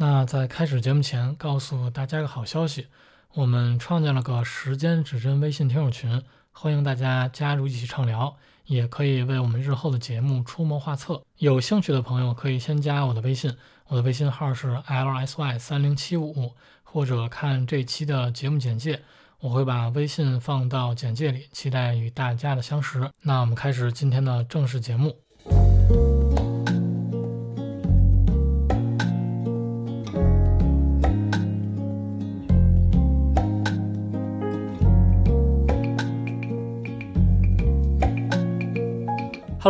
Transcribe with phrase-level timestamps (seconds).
[0.00, 2.86] 那在开始节目前，告诉大家个好消息，
[3.34, 11.20] 我们创建了个时间指针微信听友群，欢迎大家加入一起畅聊，也可以为我们日后的节目出谋划策。
[11.38, 13.56] 有兴趣的朋友可以先加我的微信，
[13.88, 16.52] 我的微信号是 lsy 三零七五，
[16.84, 19.02] 或者看这期的节目简介，
[19.40, 23.10] 我会把微信放到简介里，期待与大家的相识。
[23.22, 25.16] 那我们开始今天的正式节目。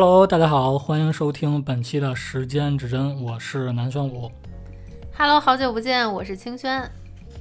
[0.01, 4.30] Hello，大家好，欢迎收听本期的时间指针，我是南玄武。
[5.12, 6.89] Hello，好久不见，我是清轩。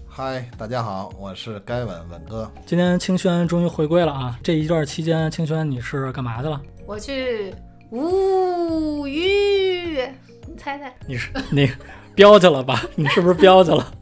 [0.10, 2.52] 嗨，大家好，我是该稳稳哥。
[2.66, 4.40] 今天清轩终于回归了啊！
[4.42, 6.60] 这一段期间，清轩你是干嘛去了？
[6.88, 7.54] 我去
[7.92, 10.02] 无语，
[10.48, 10.92] 你猜猜？
[11.06, 11.74] 你是那个
[12.16, 12.82] 飙去了吧？
[12.98, 13.94] 你是不是飙去了？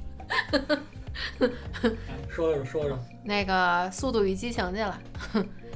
[2.30, 3.54] 说 说说说，那个
[3.92, 4.98] 《速度与激情》去了，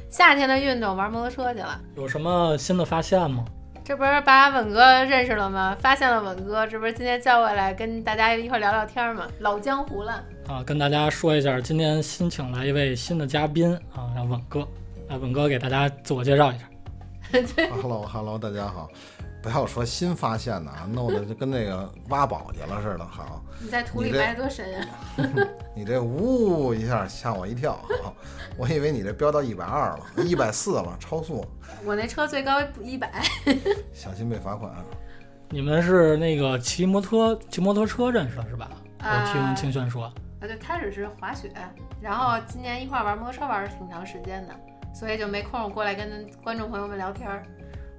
[0.09, 1.79] 夏天的运动玩摩托车去了。
[1.95, 3.45] 有什么新的发现吗？
[3.83, 5.77] 这不是把稳哥认识了吗？
[5.79, 9.27] 发现了稳哥，这不是今天叫过来跟大家一块聊聊天吗？
[9.39, 10.23] 老江湖了。
[10.47, 14.67] 啊，跟大家说一下，今天新请来一位新的嘉宾啊，让稳哥，
[15.07, 16.65] 来稳哥给大家自我介绍一下。
[17.81, 18.89] Hello，Hello，大家好。
[19.41, 23.05] 不要说新发现的啊，弄得就跟那个挖宝去了似的。
[23.05, 24.87] 好，你在土里埋多深呀、
[25.73, 27.73] 你这呜一下吓我一跳，
[28.03, 28.13] 好，
[28.57, 31.45] 我以为你这飙到一百二了，一百四了，超速，
[31.85, 33.23] 我那车最高一百，
[33.93, 34.73] 小心被罚款。
[35.49, 38.69] 你们是那个骑摩托骑摩托车认识的是吧？
[38.99, 41.49] 啊我听清轩说，啊，对，开始是滑雪，
[42.01, 44.53] 然后今年一块儿玩摩托车玩了挺长时间的，
[44.93, 47.41] 所以就没空过来跟观众朋友们聊天儿。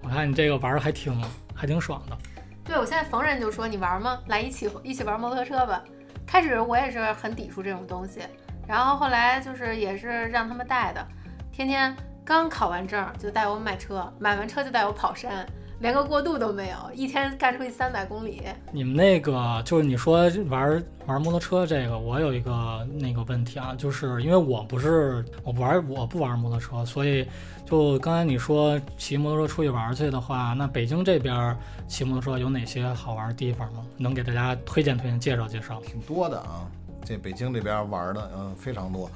[0.02, 1.12] 我看你这个玩的还挺
[1.54, 2.16] 还挺爽的。
[2.64, 4.18] 对，我现在逢人就说你玩吗？
[4.28, 5.82] 来一起一起玩摩托车吧。
[6.26, 8.20] 开始我也是很抵触这种东西，
[8.68, 11.04] 然后后来就是也是让他们带的，
[11.50, 15.44] 天天刚考完证就带我买车，买完车就带我跑山，
[15.80, 18.44] 连个过渡都没有，一天干出去三百公里。
[18.70, 27.26] 你们那个就是你说玩玩摩托车这个，我有一个那个问题啊，就是因为我不是我不玩我不玩摩托车，所以
[27.70, 33.86] 就刚才你说骑摩托车出去玩去的话，那北京这边骑摩托车有哪些好玩的地方吗？
[33.96, 35.80] 能给大家推荐推荐、介绍介绍？
[35.80, 36.68] 挺多的啊。
[37.04, 39.08] 这北京这边玩的，嗯、非常多。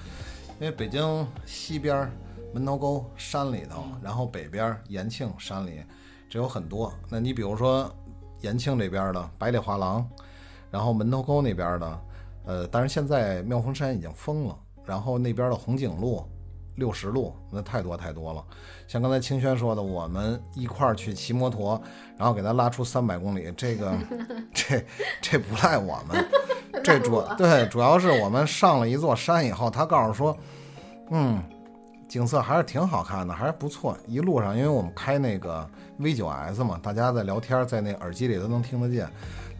[0.61, 2.09] 因为北京西边
[2.53, 5.83] 门头沟山里头，然后北边延庆山里，
[6.31, 6.95] 这有很多。
[7.09, 7.93] 那你比如说
[8.41, 10.09] 延庆这边的百里画廊，
[10.71, 12.01] 然后门头沟那边的，
[12.45, 16.25] 呃，但是现在妙峰山已经封了，然后那边的红景路。
[16.77, 18.45] 六十路那太多太多了，
[18.89, 21.81] 像刚才清轩说的，我们一块儿去骑摩托，
[22.17, 23.97] 然后给他拉出三百公里，这个
[24.53, 24.85] 这
[25.21, 26.27] 这不赖我们，
[26.83, 30.37] 这主对主要是我们上了一座山以后，他告诉说，
[31.11, 31.43] 嗯，
[32.09, 33.97] 景色还是挺好看的，还是不错。
[34.07, 35.69] 一路上，因为我们开那个
[35.99, 39.09] V 9 S 嘛，大家在聊天，在那耳机里都能听得见。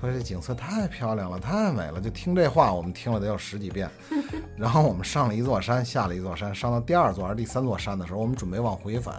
[0.05, 3.89] 说这景色太漂亮了，太美了，就听这话，我们听了得有十几遍。
[4.57, 9.15] 然后我们上了一座山，下了一座山，上到第二座还是第三座山的时候，我们准备往回返。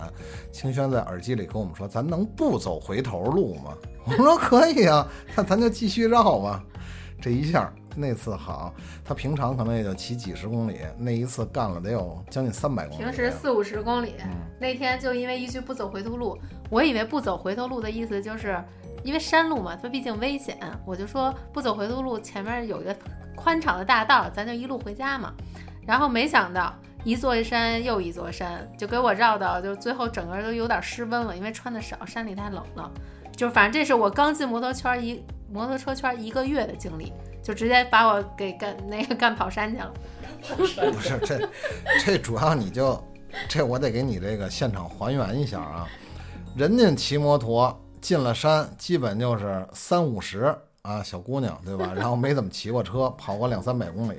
[0.51, 3.73] 清轩在耳机里跟我们说：“咱能不走回头路吗？”
[4.05, 6.63] 我们说：“可以啊， 那咱就继续绕吧。”
[7.21, 13.03] 这一下那次好，他平常可能也就骑几十公里，那一次干了得有将近三百公里。
[13.03, 16.37] 平时四五十公里，嗯那天就因为一句不走回头路，
[16.69, 18.61] 我以为不走回头路的意思就是
[19.05, 22.95] 因为山路嘛，它毕竟危险，我就说不走回头路，前面有一个
[23.35, 25.31] 宽敞的大道，咱就一路回家嘛。
[25.85, 26.73] 然后没想到
[27.03, 32.91] 一座山又一座山，就给我绕到，就最后整个都有点失温了，因为穿的少，山里太冷了。
[33.37, 39.93] 就反正这是我刚进摩托圈一摩托车圈一个月的经历，就直接把我给干那个干跑山去了。
[40.57, 41.49] 不是这，
[42.03, 42.99] 这主要你就
[43.47, 45.87] 这我得给你这个现场还原一下啊。
[46.55, 51.91] 人家骑摩托进了山，基本就是三五十啊，小姑娘对吧？
[51.95, 54.17] 然后没怎么骑过车，跑过两三百公里。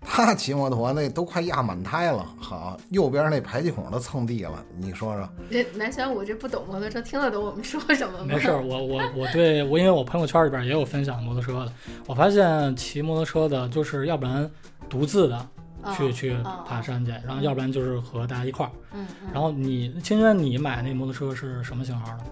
[0.00, 8.24] 他骑摩托那都快压满胎了，好，右边那排气孔都蹭地了，你说说，这南玄武这不懂摩托车，听得懂我们说什么吗？
[8.28, 11.72] 没事儿，我我我对我因为我朋友圈里边也有分享摩托车的，
[12.06, 14.48] 我发现骑摩托车的就是要不然
[14.88, 15.36] 独自的
[15.82, 18.70] 啊去去啊爬山去，然后要不然就是和大家一块儿。
[18.92, 22.24] 嗯嗯，然后你清轩，你买那摩托车是什么型号的？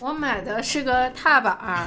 [0.00, 1.86] 我买的是个踏板儿。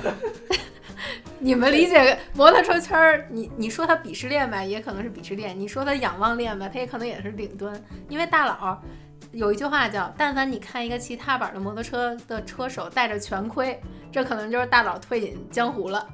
[1.40, 7.74] 你们理解摩托车圈儿，你你说它鄙视链吧，也可能是鄙视链；你说它仰望链吧，它也可能也是顶端。
[8.08, 8.80] 因为大佬
[9.32, 13.82] 有一句话叫“但凡你看一个骑踏板的摩托车的车手戴着全盔，
[14.12, 16.08] 这可能就是大佬退隐江湖了。”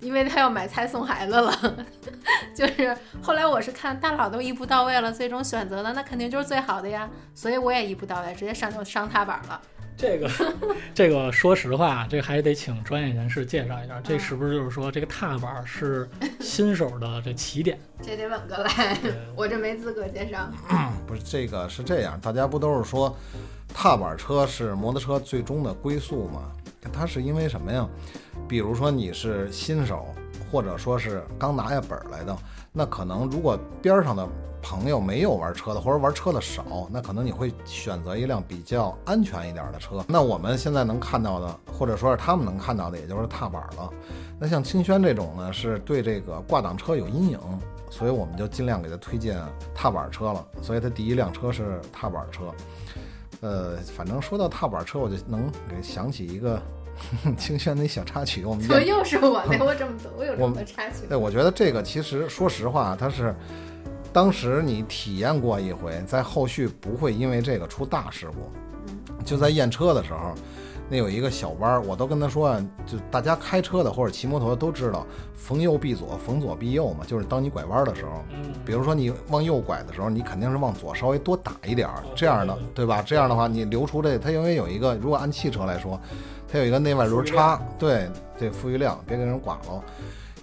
[0.00, 1.76] 因为他要买菜送孩子了。
[2.56, 9.60] 就是后来我是看大佬都一步到位了，最终选择了那肯定就是最好的呀，所以我也一步到位，直接上就上踏板了。
[10.00, 10.30] 这个，
[10.94, 16.08] 这个说实话，这还得请专业人士介绍一下，这嗯是不是就是说这个踏板是
[16.40, 17.78] 新手的这起点？
[18.02, 18.96] 这得稳过来，
[19.36, 20.48] 我这没资格介绍。
[21.06, 23.14] 不是这个是这样，大家不都是说
[23.74, 26.50] 踏板车是摩托车最终的归宿吗？
[26.90, 27.86] 它是因为什么呀？
[28.48, 30.14] 比如说你是新手，
[30.50, 32.34] 或者说是刚拿下本儿来的，
[32.72, 34.26] 那可能如果边上的
[34.62, 40.04] 朋友没有玩车的，或者玩车的少，那可能你会选择一辆比较安全一点的车。
[40.06, 43.90] 那我们现在能看到的，或者说是他们能看到的，也就是踏板了。
[44.38, 47.40] 那像清轩这种呢，是对这个挂档车有阴影，
[47.90, 49.42] 所以我们就尽量给他推荐
[49.74, 50.46] 踏板车了。
[50.62, 52.44] 所以他第一辆车是踏板车。
[53.40, 56.60] 呃，反正说到踏板车，我就能给想起一个
[57.36, 58.44] 清轩那小插曲。
[58.44, 59.58] 我们怎么又是我呢？
[59.64, 61.06] 我这么多，我有这么多插曲。
[61.08, 63.34] 对，我觉得这个其实说实话，它是
[64.12, 68.50] 当时你体验过一回，在后续不会因为这个出大事故。
[69.24, 70.34] 就在验车的时候，
[70.88, 78.24] 那有一个小弯儿，我都跟他说啊，就大家开车的或者骑摩托都知道，逢右必左，逢左必右嘛，就是当你拐弯的时候。
[78.30, 83.02] 嗯，比如说你往右拐的时候，你肯定是往左稍微多打一点儿，这样的，对吧？
[83.02, 86.00] 这样的话，你留出这它因为有一个，如果按汽车来说，
[86.52, 89.82] 它有一个内外轮差，对这，富裕量，别给人刮了。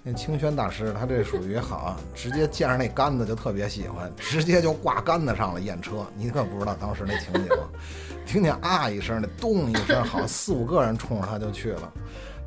[0.03, 6.05] 那清轩大师他这属于好啊， 直接见着那杆子就特别喜欢，直接就挂杆子上了验车。
[6.15, 7.49] 你可不知道当时那情景，
[8.25, 11.91] 听见啊一声，那咚一声，好像四五个人冲着他就去了。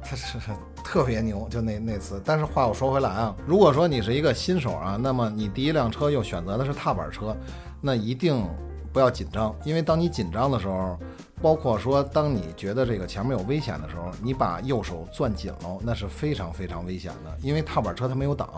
[0.03, 0.39] 他是
[0.83, 2.19] 特别牛，就那那次。
[2.25, 7.37] 但是话又说回来啊，如果说你是一个新手啊，那么你第一辆车又选择的是踏板车，
[7.83, 8.43] 那一定
[8.91, 10.99] 不要紧张，因为当你紧张的时候，
[11.43, 18.49] 包括说当你觉得这个前面有危险的时候，你把右手攥紧了，那是非常非常危险的，因为踏板车它没有挡，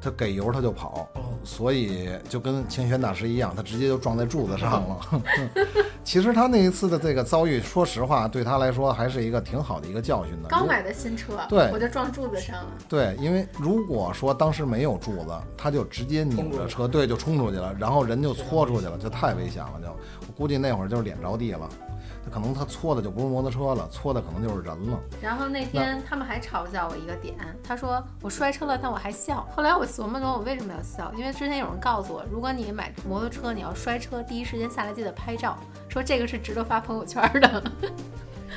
[0.00, 1.08] 它给油它就跑，
[1.44, 5.22] 所以就跟清轩大师一样，他直接就撞在柱子上了。
[6.02, 10.48] 其实他那一次的这个遭遇，说实话，对他来说还是一个挺好的一个教训的。
[10.48, 12.70] 刚买的新车，对我就撞柱子上了。
[12.88, 19.80] 对，因为如果说当时没有柱子，他就直接拧着车，对，就冲出去了，然后人就搓出去了，就太危险了。
[19.82, 19.88] 就
[20.26, 21.68] 我估计那会儿就是脸着地了，
[22.24, 24.98] 他可能他搓的就不是摩托车了，搓的可能就是人了。
[25.20, 29.46] 然后那天他们还嘲笑我一个点，他说我摔车了，但我还笑。
[29.54, 31.12] 后来我琢磨琢磨，我为什么要笑？
[31.16, 35.58] 因为之前有人告诉我，如果你买摩托车，你要摔车，第一时间下来记得拍照，
[35.88, 37.62] 说这个是值得发朋友圈的。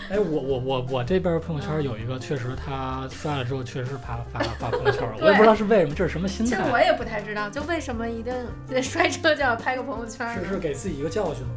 [0.09, 6.57] 哎，我我我我这边朋友圈有一个，确实他摔了之后确实发发发朋友圈了， 我也不知道是为什么，这是什么心态？
[6.57, 8.33] 其实我也不太知道，就为什么一定
[8.67, 10.57] 这摔车就要拍个朋友圈是是？
[10.57, 11.53] 给自己一个教训吗？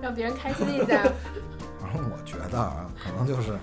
[0.00, 1.02] 让别人开心一下。
[1.80, 3.58] 反正我觉得啊，可能就是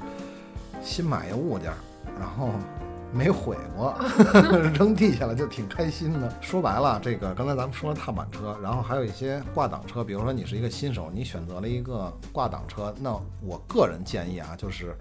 [0.84, 1.72] 新买一物件，
[2.20, 2.50] 然后
[3.14, 3.96] 没毁过，
[4.74, 6.38] 扔地下了就挺开心的。
[6.42, 13.12] 说白了，这个刚才咱们说了踏板车，然后还有一些挂档车，比如说你是一个新手，你选择了一个挂档车，那
[13.42, 14.96] 我个人建议啊，就是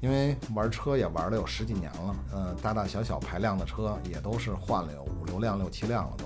[0.00, 6.24] 因为玩车也玩了有十几年了，呃，大大小小排量的车也都是换了有五六辆、六七辆了都。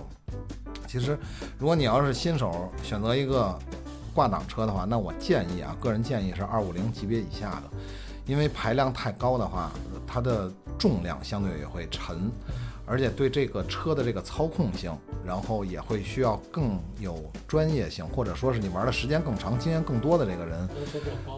[0.86, 1.16] 其实，
[1.58, 3.56] 如果你要是新手选择一个
[4.20, 7.62] 挂档车的话，那我建议啊，个人建议是二五零级别以下的，
[8.26, 9.70] 因为排量太高的话，
[10.06, 12.30] 它的重量相对也会沉，
[12.90, 14.92] 而且对这个车的这个操控性，
[15.24, 20.68] 然后也会需要更有专业性，或者说是你玩的时间更长、经验更多的这个人，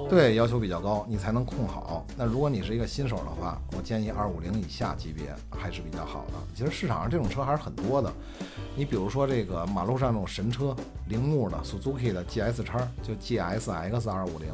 [0.08, 2.06] 对要求比较高，你才能控好。
[2.16, 6.38] 那如果你是一个新手的话，我建议二五零以下级别还是比较好的。
[6.54, 8.10] 其实市场上这种车还是很多的，
[8.74, 10.74] 你比如说这个马路上那种神车，
[11.08, 14.48] 铃木的 Suzuki 的 GS 叉，就 GSX 二五零，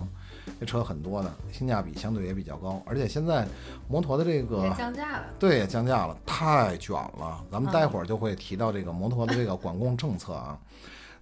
[0.60, 2.82] 这车很多的，性价比相对也比较高。
[2.86, 3.46] 而且现在
[3.88, 7.44] 摩托的这个降价了，对，也降价了，太卷了。
[7.50, 10.58] 咱们待会儿就会提到这个摩托的这个管控政策啊。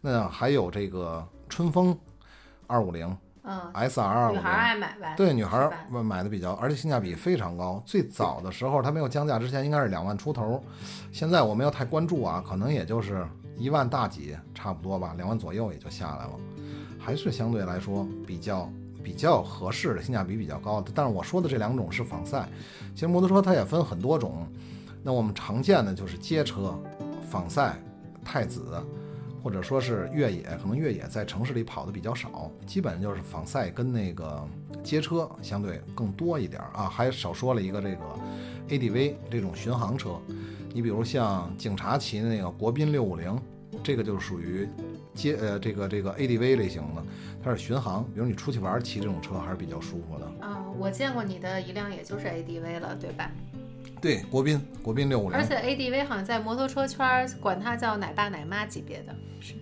[0.01, 1.99] 那还有这个春风
[2.67, 3.17] 二五零
[3.49, 5.15] 嗯，SR 二五女孩爱买呗？
[5.17, 7.81] 对，女孩儿买买的比较，而且性价比非常高。
[7.87, 10.61] 最早的时候它没有降价之前应该是两万出头，
[11.13, 13.25] 现在我没有太关注啊，可能也就是
[13.57, 16.33] 一万大几，差不多吧，两万左右也就下来了，
[16.99, 18.69] 还是相对来说比较
[19.07, 20.91] 比较合适的，性价比比较高的。
[20.93, 22.49] 但是我说的这两种是仿赛，
[22.93, 24.45] 其实摩托车它也分很多种，
[25.05, 26.77] 那我们常见的就是街车、
[27.31, 27.81] 仿赛、
[28.25, 28.65] 太子。
[29.45, 34.45] 或者说是越野，可能越野在城市里跑的比较少，基本就是仿赛跟那个
[34.83, 37.99] 街车相对更多一点啊，还少说了一个这个
[38.69, 40.21] ADV 这种巡航车，
[40.75, 43.41] 你比如像警察骑的那个国宾六五零，
[43.85, 44.69] 这个就属于
[45.17, 47.03] 街呃这个这个 ADV 类型的，
[47.43, 50.47] 它是巡航，比如你出去玩儿骑这种车还是比较舒服的。
[50.47, 53.31] 啊、我见过你的一辆，也就是 ADV 了，对吧？
[54.01, 59.55] 对，国宾国宾六五零，而且 ADV 好像在摩托车圈儿管它叫奶爸奶妈级别的，是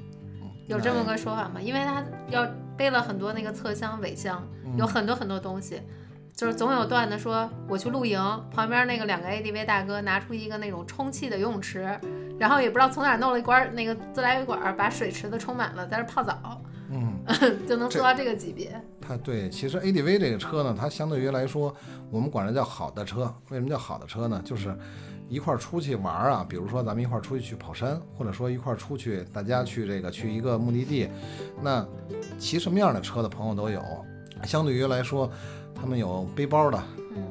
[0.66, 1.60] 有这么个说法吗？
[1.62, 2.46] 因为它要
[2.76, 4.44] 背了很多那个侧箱、尾箱，
[4.76, 5.80] 有很多很多东西，
[6.34, 8.18] 就是总有段子说我去露营，
[8.50, 11.96] 旁边那个两个 ADV 大哥拿出一个那种充气的游泳池，
[12.38, 16.60] 然后也不知道从哪儿弄了一管儿那个自来水管儿，把水池子充满了，在这儿泡澡，
[16.90, 17.12] 嗯。
[17.66, 18.78] 就能做到这个级别。
[19.00, 21.74] 它对，其实 ADV 这个车呢，它相对于来说，
[22.10, 23.34] 我们管它叫好的车。
[23.48, 24.42] 为什么叫好的车呢？
[24.44, 24.76] 就是
[25.26, 31.08] 一块儿出去玩儿啊，比如说咱们一块儿出去去跑山，或者说一块儿出去，大家去这个去一个目的地，
[31.62, 31.82] 那
[32.38, 33.82] 骑什么样的车的朋友都有。
[34.42, 35.30] 相对于来说，
[35.74, 36.78] 他们有背包的，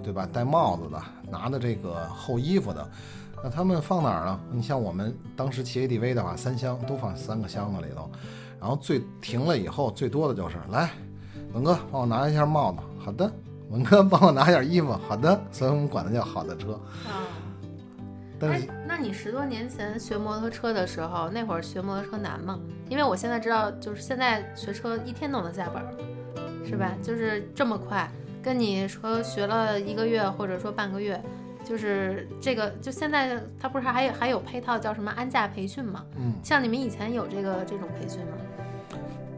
[0.01, 0.27] 对吧？
[0.33, 2.89] 戴帽子的，拿的这个厚衣服的，
[3.43, 4.39] 那他们放哪儿呢？
[4.53, 8.09] 你像我们当时骑 ADV 的话，三箱都放三个箱子里头。
[8.57, 10.89] 然后最停了以后，最多的就是来，
[11.51, 13.29] 文哥帮我拿一下帽子，好的，
[13.69, 16.71] 文哥帮我拿点衣服，好的，所以我们管它叫好的车。
[17.05, 17.27] 啊，
[18.39, 22.57] 但是哎，那你十多年前学摩托车的时候，那会儿学摩托车难吗？
[22.87, 25.93] 因为我现在知道，就是现在学车一天都能下本儿，
[26.65, 26.93] 是吧？
[27.03, 28.09] 就是这么快，
[28.41, 31.21] 跟你说学了一个月或者说半个月，
[31.63, 36.05] 就是这个，就现在它不是还有还有配套叫什么安驾培训吗？
[36.17, 38.37] 嗯，像你们以前有这个这种培训吗？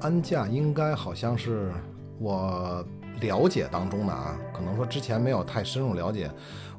[0.01, 1.71] 安驾应该好像是
[2.19, 2.85] 我
[3.21, 6.29] 了解当中的啊，可能说之前没有太深入了解。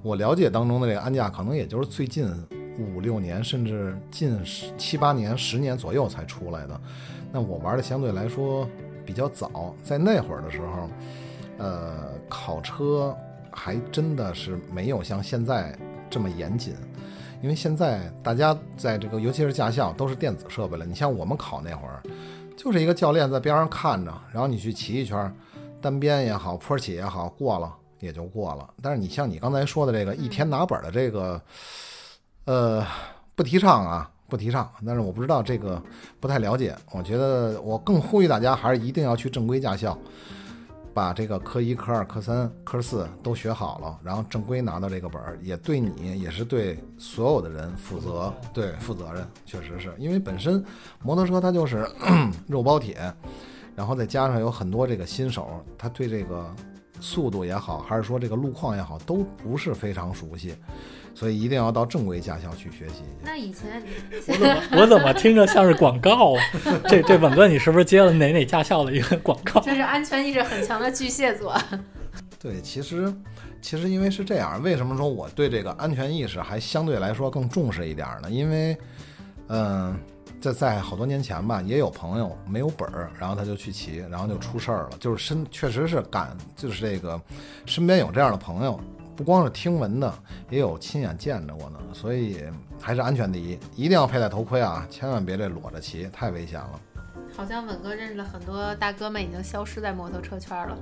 [0.03, 2.31] 我了解当中的这个安驾，可能也就是最近
[2.79, 6.81] 五六年，甚至近十七八年、十年左右才出来的。
[7.33, 8.69] 那我玩的相对来说
[9.05, 10.89] 比较早，在那会儿的时候，
[11.59, 13.17] 呃，考车
[13.57, 15.77] 还真的是没有像现在
[16.11, 16.75] 这么严谨。
[17.43, 20.85] 因为现在大家在这个，尤其是驾校，都是电子设备了。
[20.85, 22.03] 你像我们考那会儿，
[22.57, 25.33] 就是一个教练在边上看着，然后你去骑一圈，
[25.81, 28.69] 单边也好，坡起也好，过了也就过了。
[28.83, 31.41] 但是你像你刚才说的这个一天拿本的这个，
[32.47, 32.85] 呃，
[33.35, 34.69] 不提倡啊，不提倡。
[34.85, 35.81] 但是我不知道这个
[36.19, 39.97] 不太了解，我觉得我更呼吁大家还是一定要去正规驾校。
[40.97, 49.95] 把这个科一、科二、科三、科四都学好了，然后正规拿到这个本儿，也对你，也是对所有的人负责，对负责任，确实是。
[49.99, 50.65] 因为本身
[51.03, 51.87] 摩托车它就是
[52.49, 53.13] 肉包铁，
[53.75, 56.51] 然后再加上有很多这个新手，他对这个
[56.99, 60.57] 速度也好，还是说这个路况也好，都不是非常熟悉，
[61.17, 63.03] 所以一定要到正规驾校去学习。
[63.25, 63.83] 那以前
[64.29, 66.43] 我怎么我怎么听着像是广告啊？
[66.87, 69.63] 这这稳哥，你是不是接了哪哪驾校的一个广告？
[69.63, 71.59] 这是安全意识很强的巨蟹座。
[72.39, 73.11] 对，其实
[73.63, 78.31] 其实因为是这样，为什么说我对这个安全意识还相对来说更重视一点呢？
[78.31, 78.77] 因为，
[79.49, 79.99] 嗯、
[80.39, 87.19] 在在好多年前吧，也有朋友没有本儿，然后他就去骑，然后就出事儿了，就是身确实是感，就是这个
[87.65, 88.79] 身边有这样的朋友，
[89.17, 90.13] 不光是听闻的，
[90.51, 92.45] 也有亲眼见着过呢，所以
[92.79, 96.81] 还是安全第一，一定要佩戴头盔啊，千万别这裸着骑，太危险了。
[97.35, 100.77] 好像稳哥认识了很多大哥们，已经消失在摩托车圈了。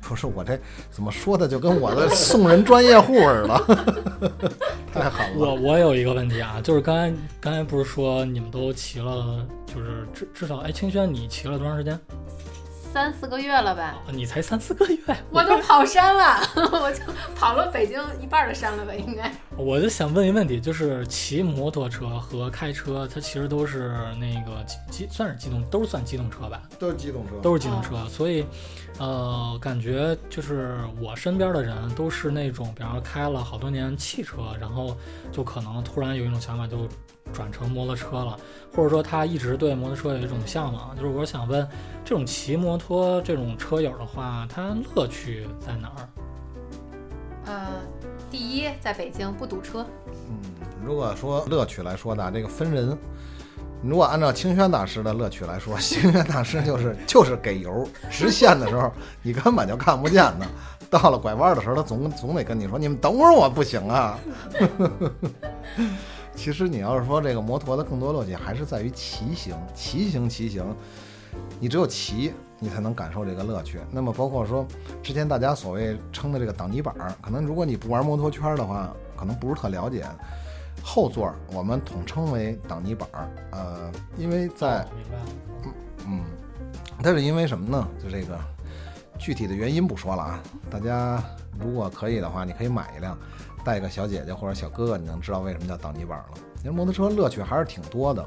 [0.00, 0.58] 不是我这
[0.90, 4.40] 怎么说的，就跟我的送人专业户似的，
[4.90, 5.38] 太狠了。
[5.38, 11.98] 我我有一个问题啊，就是刚才刚才不是说你们都骑了，就是至至少哎，清轩你骑了多长时间？
[12.92, 14.98] 三四个月了吧，你才三四个月，
[15.30, 16.40] 我都跑山了，
[16.72, 17.02] 我就
[17.36, 19.30] 跑了北京一半的山了吧，应该。
[19.56, 26.62] 我就想问一个问题，就是骑摩托车和开车，它其实都是那个机机算是机动，都是算机动车吧？
[26.78, 28.46] 都是机动车，都是机动车，所以，
[28.98, 34.96] 呃，感觉就是我身边的人都是那种，比方说开了好多年汽车，然后
[35.30, 36.88] 就可能突然有一种想法，就
[37.32, 38.36] 转成摩托车了，
[38.74, 40.96] 或者说他一直对摩托车有一种向往。
[40.96, 41.64] 就是我想问，
[42.04, 46.08] 这种骑摩托这种车友的话，他乐趣在哪儿？
[47.46, 47.66] 呃，
[48.32, 49.86] 第一，在北京不堵车，
[50.28, 50.40] 嗯，
[50.84, 52.98] 如果说乐趣来说呢，这个分人。
[53.82, 58.92] 如果按照清轩大师的乐趣来说，清轩大师就是就是给油，直线的时候
[59.22, 60.46] 你根本就看不见的，
[60.90, 64.18] 到了拐弯的时候，他总总得跟你说：“你们等会儿我不行啊。
[66.34, 70.64] ”其实你要是说这个摩托的更多乐趣还是在于骑行，骑行骑行，
[71.58, 73.78] 你只有骑，你才能感受这个乐趣。
[73.90, 74.66] 那么包括说
[75.02, 80.04] 之前大家所谓称的这个挡泥板，可能如果你不玩摩托圈的话，可能不是特了解。
[80.90, 84.86] 后座我们统称为挡泥板儿，呃，因为在。
[86.06, 86.24] 嗯，
[87.02, 87.86] 它是因为什么呢？
[88.02, 88.38] 就这个
[89.18, 90.40] 具体的原因不说了啊。
[90.70, 91.22] 大家
[91.60, 93.14] 如果可以的话，你可以买一辆，
[93.62, 96.38] 带一个小姐姐或者小哥哥，你能知道为什么叫挡泥板了。
[96.64, 98.26] 因为摩托车乐趣还是挺多的。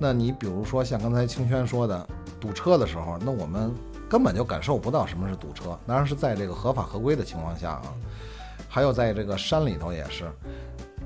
[0.00, 2.08] 那你比如说像刚才清轩说的，
[2.40, 3.70] 堵车的时候，那我们
[4.08, 7.92] 根本就感受不到什么是堵车，当然是在这个合法合规的情况下啊。
[8.72, 10.30] 还有在这个山里头也是，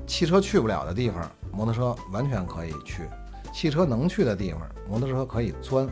[0.07, 3.03] 汽车去不了的地方，摩托车完全可以去；
[3.53, 5.87] 汽车能去的地方，摩托车可以钻；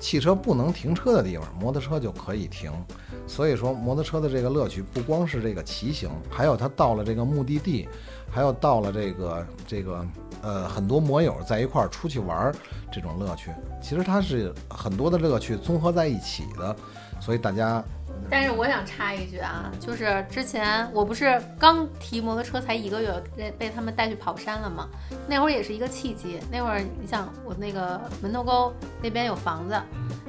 [0.00, 2.70] 汽车不能停车的地方，摩托车就可以停。
[3.26, 7.88] 所以说，摩托车的这个乐趣不光是这个骑行，还有它到了这个目的地，
[8.30, 10.06] 还有到了这个这个
[10.42, 12.54] 呃很多摩友在一块儿出去玩儿
[12.92, 13.50] 这种乐趣。
[13.82, 16.76] 其实它是很多的乐趣综合在一起的，
[17.20, 17.82] 所以大家
[18.28, 24.88] 但是我想插一句啊，就是之前我不是刚提摩托车才一个月，被被他们带去跑山了吗？
[25.28, 26.40] 那会儿也是一个契机。
[26.50, 29.80] 那会儿你想，我那个门头沟那边有房子，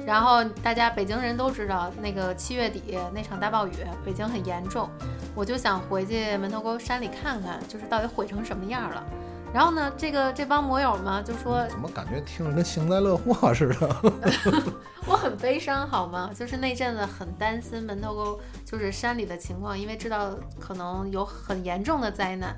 [0.06, 3.72] 然后大家北京人都知道，那个七月底那场大暴雨，
[4.04, 4.88] 北京很严重，
[5.34, 9.04] 我就想回去门头沟山里看看，就是到底毁成什么样了。
[9.52, 14.12] 然后呢，这个这帮摩友嘛就说，怎么感觉听着跟幸灾乐祸似的？
[15.06, 16.30] 我很悲伤，好吗？
[16.34, 22.54] 就是那阵子很担心门头沟就是山里的情况，因为知道可能有很严重的灾难。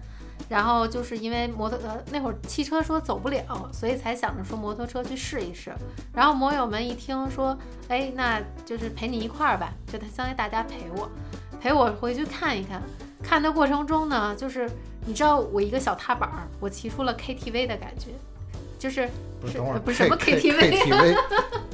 [0.49, 5.71] 然后就是因为摩托呃那会儿汽车说走不了，所以才想着说摩托车去试一试。
[6.13, 7.57] 然后摩友们一听说，
[7.89, 11.09] 哎，那就是陪你一块儿吧，就他相当于大家陪我，
[11.61, 12.83] 陪我回去看一看。
[13.23, 14.69] 看的过程中呢，就是
[15.07, 18.09] 你知道我一个小踏板儿，我骑出了 KTV 的感觉，
[18.79, 19.09] 就是
[19.41, 21.17] 不是，等会儿不是什么 K- KTV K- KTV，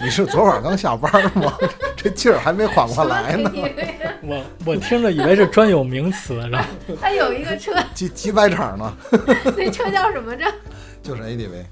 [0.02, 1.52] 你是昨晚刚下班吗？
[1.96, 3.50] 这劲儿还没缓过来呢。
[3.50, 6.68] KTV，我我听着以为是专有名词，然后
[7.00, 8.92] 它有一个车， 几几百场呢，
[9.56, 10.44] 那车叫什么着？
[11.02, 11.64] 就是 ADV，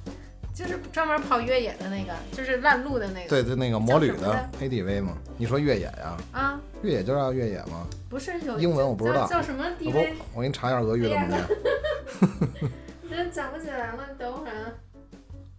[0.55, 3.29] 就是专门跑越野的那个，就是烂路的那个。
[3.29, 5.19] 对对，那个摩旅的 ATV 嘛。
[5.37, 6.17] 你说越野呀？
[6.33, 7.87] 啊，越野就叫越野吗？
[8.09, 10.13] 不是有英文我不知道叫叫什么 DV？
[10.33, 11.45] 我给你查一下俄语怎么念。
[13.11, 14.73] 真想不起来了，等会儿啊。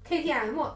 [0.10, 0.76] KTM，啊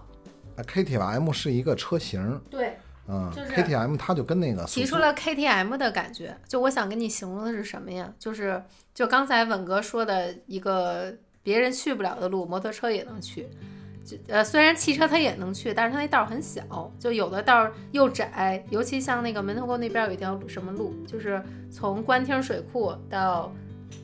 [0.58, 6.36] KTM 是一个车型，对，嗯就是，KTM 它就跟那个提出了 KTM 的感觉。
[6.48, 8.12] 就我想跟你形容的是什么呀？
[8.20, 8.62] 就是
[8.94, 13.44] 就刚才稳哥说的一个别人去不了的路，摩托车也能去。
[13.44, 13.50] 就
[14.28, 16.64] 呃，虽然汽车它也能去，但是它那道儿很小，
[16.98, 21.42] 就有的道儿又窄，尤其像那个门头沟那边有一条什么路，就是
[21.72, 23.52] 从官厅水库到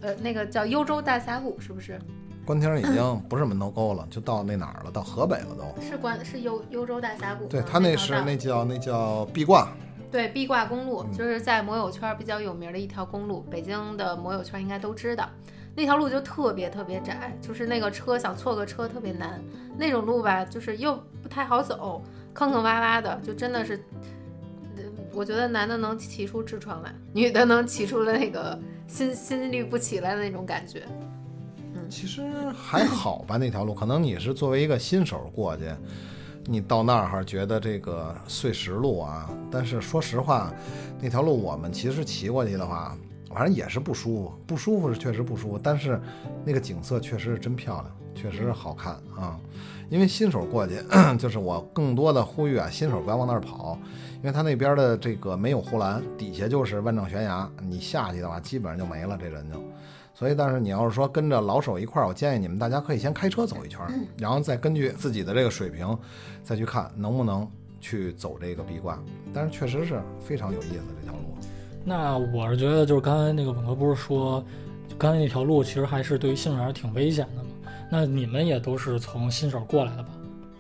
[0.02, 2.00] 呃那个叫幽州大峡谷，是不是？
[2.46, 5.82] 官厅已经不是门头沟了，就到那哪儿了，到河北了都。
[5.82, 7.46] 是关是幽幽州大峡谷。
[7.48, 9.68] 对，它那是那叫那叫壁挂，
[10.12, 15.28] 对，壁挂公路嗯就是在摩友圈比较有名的一条公路，北京的摩友圈应该都知道。
[15.76, 19.44] 那条路就特别特别窄，就是那个车想错个车特别难。
[19.78, 22.02] 那种路吧，就是又不太好走，
[22.34, 23.84] 坑坑洼洼的，就真的是，
[25.14, 28.58] 我觉得男的能骑出痔疮来，女的能骑出了那个
[28.88, 30.84] 心心律不齐来的那种感觉。
[31.74, 32.24] 嗯其实
[32.58, 35.64] 还好吧，那条路可能你是作为一个新手过去，
[36.46, 40.54] 你到那儿哈觉得这个碎石路啊，但是说实话，
[41.02, 42.98] 那条路我们其实骑过去的话，
[43.36, 46.00] 反正也是不舒服，不舒服是确实不舒服，但是
[46.46, 49.38] 那个景色确实是真漂亮，确实是好看啊。
[49.90, 50.82] 因为新手过去，
[51.20, 53.78] 就是我更多的呼吁啊，新手不要往那儿跑，
[54.20, 59.62] 因为它那边的这个没有护栏，底下就是万丈悬崖，你下去的话基本上就没了，这人就。
[60.14, 65.86] 所以，但是你要是说跟着老手一块儿，我建议你们大家可以先开车走一圈儿，然后再根据自己的这个水平，
[66.42, 67.46] 再去看能不能
[67.82, 68.98] 去走这个壁挂。
[69.34, 71.36] 但是确实是非常有意思这条路。
[71.88, 74.44] 那我是觉得，就是刚才那个本哥不是说，
[74.98, 77.72] 刚才那条路其实还是对于新手还是挺危险的嘛？
[77.92, 80.10] 那你们也都是从新手过来的吧？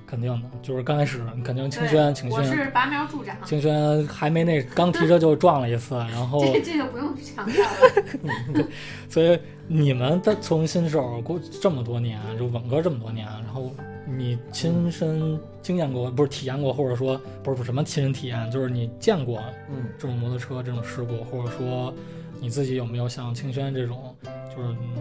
[0.05, 8.63] 肯定的，就是刚开始肯定清轩，清轩，我是拔苗助长，清轩还没那刚提车就撞了一次，然后 这这就不用强调了。
[9.09, 13.71] 所以你们的从新手过这么多年，就稳哥这么多年，然后
[14.05, 21.93] 你亲身经验过，不是体验过，或者说不是不什么亲身体验，就是你见过嗯，这种摩托车这种事故，或者说
[22.39, 24.15] 你自己有没有像清轩这种，
[24.55, 24.95] 就是嗯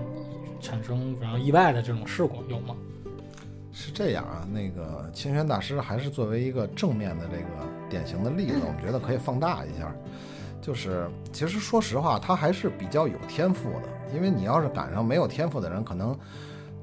[0.60, 2.74] 产生然后意外的这种事故有吗？
[3.72, 7.46] 是这样啊，那个清轩大师还是作为一个正面的这个
[7.90, 9.94] 典型的例子，我们觉得可以放大一下。
[10.62, 16.18] 就是其实说实话，他还是比较有天赋的，因为你要是赶上没有天赋的人，可能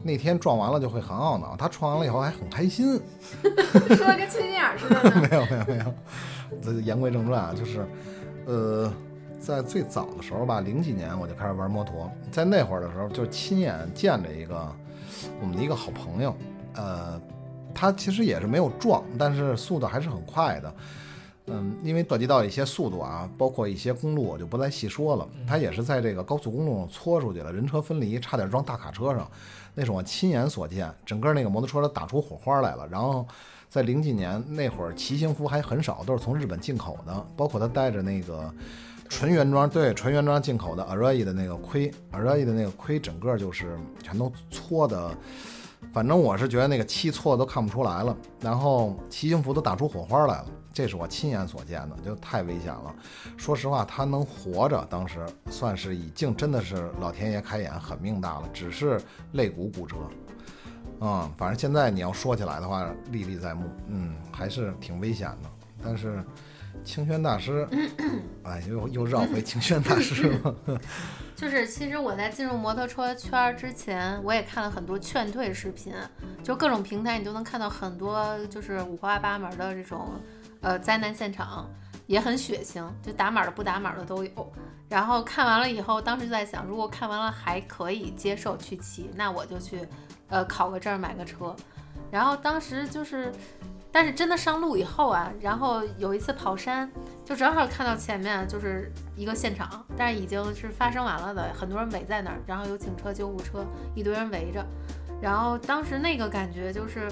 [0.04, 3.00] 那天撞完了就会很懊恼，他撞完了以后还很开心。
[3.44, 5.04] 说的跟缺心眼似的。
[5.30, 5.94] 没有没有没有，
[6.62, 7.86] 这言归正传啊，就是，
[8.46, 8.92] 呃，
[9.40, 14.68] 在最早的时候吧，零几年我就开始玩摩托，在那会儿的时候就亲眼见着一个
[15.40, 16.36] 我们的一个好朋友，
[16.76, 17.22] 呃，
[17.74, 20.74] 他其实也是没有撞，但是速度还是很快的。
[21.52, 25.28] 嗯，因为涉及到一些速度啊，包括一些公路，我就不再细说了。
[25.48, 29.30] 他也是在这个高速公路上搓出去了，人车分离，差点撞大卡车上，
[29.74, 32.88] 那是我亲眼所见，整个那个摩托车都打出火花来了。
[32.88, 33.26] 然后
[33.70, 38.54] 在零几年那会儿，骑行服还很少，都是从日本进口的，包括他带着那个
[39.10, 45.12] 纯原装，对，纯原装进口的 Array 的那个盔，Array 的那个盔整个就是全都搓的，
[45.94, 52.96] 反正我是觉得那个漆搓都看不出来了，然后骑行服都打出火花来了，这是我亲眼所见的，就太危险了。
[53.38, 59.00] 说实话，他能活着，当时算是已经真的是老天爷开眼，很命大了，只是
[59.34, 59.96] 肋骨骨折。
[61.02, 65.50] 嗯，反正现在你要说起来的话，历历在目，嗯，还是挺危险的。
[65.84, 66.24] 但是
[66.84, 67.68] 清轩大师，
[68.44, 70.56] 哎，又又绕回清轩大师了。
[71.36, 75.92] 就是其实我在进入摩托车圈之前，我也看了很多劝退视频，
[76.44, 80.12] 就各种平台你都能看到很多就是五花八门的这种
[80.62, 81.70] 呃灾难现场，
[82.08, 84.54] 也很血腥，就打码的不打码的都有。
[84.88, 89.88] 然后看完了以后，当时就在想，如果看完了还可以接受去骑，那我就去
[90.28, 91.56] 呃考个证买个车。
[92.12, 93.32] 然后当时就是，
[93.90, 96.92] 但是真的上路以后啊，然后有一次跑山，
[97.24, 104.66] 就正好看到前面就是一个现场，但是已经是发生完了的，很多人围在那儿，然后有警车、救护车，一堆人围着。
[105.22, 107.10] 然后当时那个感觉就是，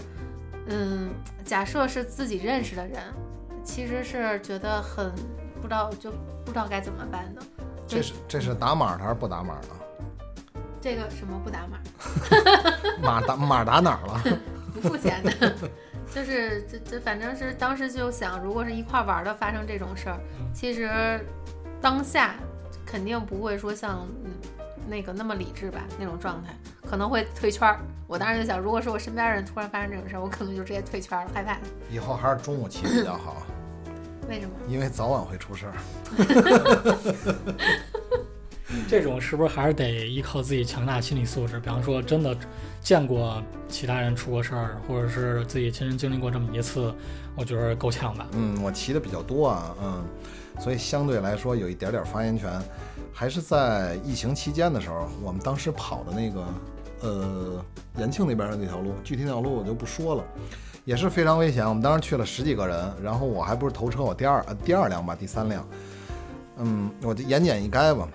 [0.68, 1.12] 嗯，
[1.46, 3.02] 假设是自己认识的人，
[3.63, 5.12] 其实是觉得很
[5.62, 6.12] 不知道，就
[6.45, 7.41] 不知道该怎么办的。
[7.88, 9.67] 这是这是打码的还是不打码的？
[10.82, 11.78] 这个什么不打码，
[13.04, 14.39] 码打码打哪儿了？
[14.74, 15.56] 不付钱的，
[16.13, 20.17] 就是这这反正是当时就想，如果是一块玩的发生这种事儿，
[20.54, 21.19] 其实
[21.82, 22.36] 当下
[22.86, 24.32] 肯定不会说像嗯
[24.89, 26.54] 那个那么理智吧那种状态，
[26.89, 27.80] 可能会退圈儿。
[28.08, 31.58] 我当时就想，如果是我身边人突然发生这种事儿，我可能就直接退圈儿了，害怕。
[31.91, 33.43] 以后还是中午骑比较好，
[34.28, 34.52] 为什么？
[34.67, 35.73] 因为早晚会出事儿。
[38.88, 41.60] 这种是不是还是得依靠自己强大心理素质？
[41.60, 42.36] 比方说，真的
[42.82, 46.94] 见过其他人出过事儿，或者是自己亲身经历过这么一次，
[47.36, 48.28] 我觉得够呛吧。
[48.32, 50.04] 嗯，我骑的比较多啊，嗯，
[50.60, 52.50] 所以相对来说有一点点发言权。
[53.12, 56.46] 还是在疫情期间的时候，我们当时跑的那个
[57.02, 57.65] 呃
[57.98, 60.24] 延庆那边的那条路，具体那条路我就不说了，
[60.86, 61.68] 也是非常危险。
[61.68, 65.68] 我们当时去了十几个人，然后我还不是头车，我第二呃第二辆吧，第三辆，
[66.60, 68.08] 嗯，我就言简意赅吧。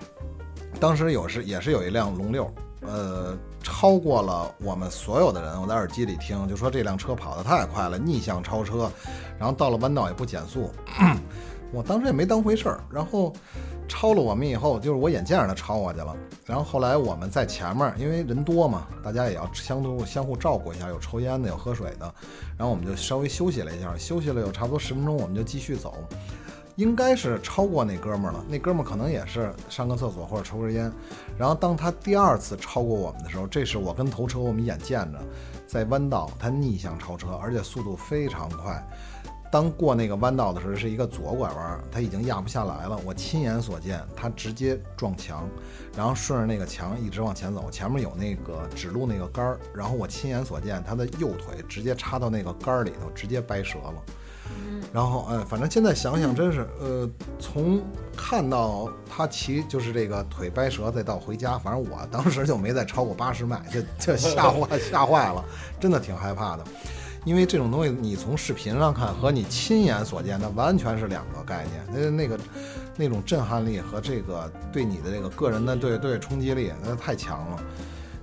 [0.79, 2.51] 当时有是也是有一辆龙六，
[2.81, 5.59] 呃，超过了我们所有的人。
[5.59, 8.89] 我在耳机里听，就说这辆车跑得太快了，逆向超车，
[9.39, 10.69] 然后到了弯道也不减速。
[11.73, 13.33] 我当时也没当回事儿，然后
[13.87, 16.15] 超了我们以后，就是我眼见着他超过去了。
[16.45, 22.13] 然后后来我们在前面，因为人多嘛，大家也要相互相互照顾一下，有抽烟的，有喝水的。
[22.55, 25.95] 然后我们就稍微休息了一下，休息了有差不多十分钟，我们就继续走。
[26.75, 30.91] 应该是超过那哥们儿了，那哥们儿可能也是上个厕所或者抽根烟。
[31.37, 35.19] 然后当他第二次超过我们的时候，这是我跟头车我们眼见着，
[35.65, 38.85] 在弯道他逆向超车，而且速度非常快。
[39.55, 42.99] 当过那个弯道的时候，是一个左拐弯，他已经压不下来了。
[43.05, 45.47] 我亲眼所见，他直接撞墙，
[45.95, 53.93] 然后顺着那个墙一直往前走，前面有那个指路那个杆儿，然后我亲眼所见，他的右腿直接插到那个杆儿里头，直接掰折了。
[54.91, 57.81] 然后，哎，反正现在想想，真是，呃，从
[58.13, 65.41] 看到他骑就是这个腿掰折，再到回家，反正我当时就没再超过八十迈，就就吓坏 吓坏了，
[65.79, 66.65] 真的挺害怕的。
[67.25, 71.83] 因为这种东西，你从视频上看和你亲眼所见，那完全是两个概念。
[71.91, 72.39] 那那个
[72.95, 77.59] 那种震撼力和这个对你的这个个人的对对冲击力，那太强了。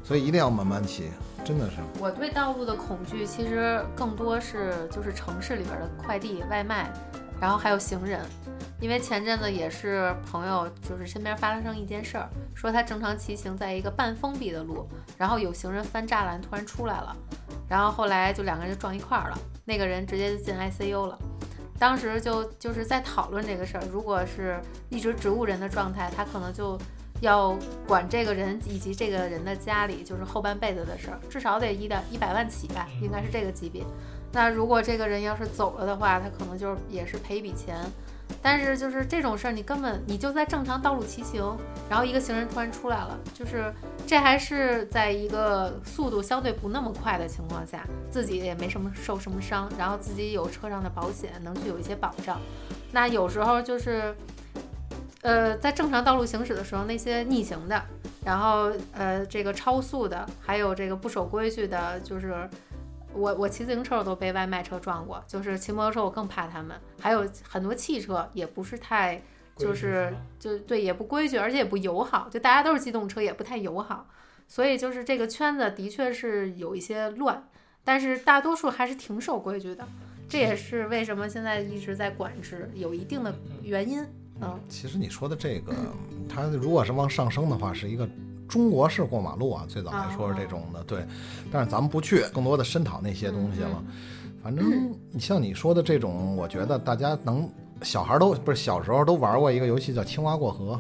[0.05, 1.11] 所以一定要慢慢骑，
[1.45, 1.77] 真的是。
[1.99, 6.93] 我对道路的恐惧其实更多是就是城市里边的快递、外卖，
[7.43, 8.21] 然后还有行人。
[8.81, 17.17] 因为前阵子也是朋友，就是身边发生一件事儿，说他正常骑行在一个半封闭的路，然后有行人翻栅栏突然出来了，
[17.69, 21.19] 然后后来就两个人就撞一块儿了，那个人直接就进 ICU 了。
[21.79, 26.77] 当时就就是在讨论这个事儿，如果是一直植物人的状态，他可能就
[27.21, 33.85] 要管这个人以及这个人的家里，就是后半辈子的事儿，至少得一的一百万起吧，应该是这个级别。
[34.33, 37.77] 那如果这个人要是走了的话，他可能就是也是赔一笔钱。
[38.41, 41.57] 但是就是这种事儿，你根本你就在正常道路骑行，
[41.89, 43.73] 然后一个行人突然出来了，就是
[44.07, 52.41] 这还是在一个速度相对不那么快的情况下，自己也没什么受什么伤，然后自己有车上的保险，能去有一些保障。
[52.91, 54.17] 那有时候就是，
[55.21, 57.81] 呃，在正常道路行驶的时候，那些逆行的，
[58.25, 62.49] 然后呃这个超速的，还有这个不守规矩的，就是。
[63.15, 69.23] 我我骑自行车我都被外卖车撞过，就是骑摩托车我更怕他们，还有很多汽车也不是太
[69.57, 74.09] 就是就对也不规矩，而且也不友好，就大家都是机动车，也不太友好，
[74.49, 77.49] 所以就是这个圈子的确是有一些乱，
[77.85, 79.87] 但是大多数还是挺守规矩的，
[80.29, 84.05] 这也是为什么现在一直在管制，有一定的原因。
[84.41, 85.73] 嗯，其实你说的这个，
[86.29, 88.09] 它如果是往上升的话，是一个
[88.53, 91.07] 中国式过马路啊，最早来说是这种的，对。
[91.51, 93.83] 但是咱们不去更多的深讨那些东西了。
[94.43, 97.49] 反正你像你说的这种，我觉得大家能
[97.81, 100.79] 小孩都不是小时候都玩过一个游戏叫青蛙过河，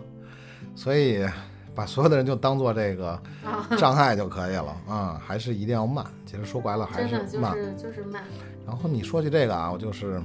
[0.76, 1.26] 所以
[1.74, 6.04] 把所有的人就当做这个啊，障碍就可以了啊，还是一定要慢。
[6.26, 7.56] 其实说白了还真的就慢。
[7.56, 8.22] 是就是慢，
[8.66, 10.20] 然后你说起这个啊，我就是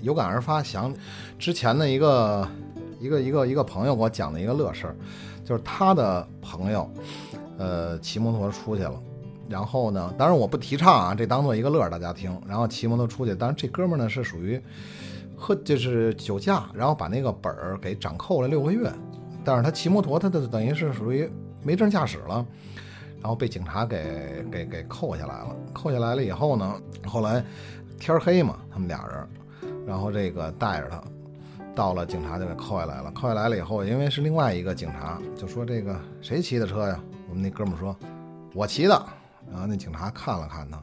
[0.00, 0.90] 有感而发，想
[1.38, 2.48] 之前的一个
[2.98, 4.96] 一个一个一个朋友给我讲的一个乐事儿，
[5.46, 6.90] 就是他的朋友，
[7.56, 9.00] 呃，骑摩托出去了。
[9.48, 12.36] 然后呢，当然我不提倡啊，这当做一个乐儿大家听。
[12.48, 14.60] 然后骑摩托出去，当然这哥们儿呢是属于
[15.36, 18.92] 喝就是酒驾，然后把那个本儿给掌扣了六个月。
[19.44, 21.30] 但是他骑摩托，他的等于是属于
[21.62, 22.44] 没证驾驶了，
[23.20, 25.54] 然后被警察给给给扣下来了。
[25.72, 26.74] 扣下来了以后呢，
[27.06, 27.44] 后来
[28.00, 31.00] 天黑嘛，他们俩人，然后这个带着他
[31.76, 33.12] 到了，警察就给扣下来了。
[33.12, 36.98] 扣下来了以后，因为是另外一个警察，就说这个谁骑的车呀？
[37.28, 37.94] 我们那哥们儿说，
[38.54, 39.06] 我骑的。
[39.52, 40.82] 然后那警察看了看他，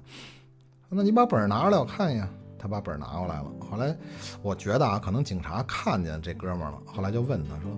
[0.87, 2.25] 那你把本儿拿出来我看一眼。
[2.57, 3.51] 他把本儿拿过来了。
[3.69, 3.93] 后来
[4.41, 7.69] 我觉得啊，可能警察看见这哥们儿了，后来就问他说：“